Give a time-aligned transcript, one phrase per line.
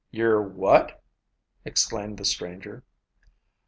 [0.09, 1.03] "You're what?"
[1.63, 2.83] exclaimed the stranger.